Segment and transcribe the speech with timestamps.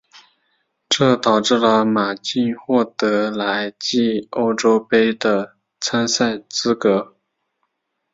[0.89, 7.15] 这导致了马竞获得来季欧洲杯的参赛资格。